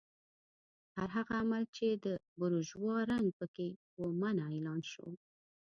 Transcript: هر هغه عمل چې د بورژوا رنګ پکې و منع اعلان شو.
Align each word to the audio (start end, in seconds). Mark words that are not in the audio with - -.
هر 0.95 1.09
هغه 1.15 1.33
عمل 1.41 1.63
چې 1.75 1.87
د 2.05 2.07
بورژوا 2.39 2.95
رنګ 3.11 3.27
پکې 3.39 3.69
و 3.99 4.01
منع 4.21 4.47
اعلان 4.53 4.81
شو. 4.91 5.07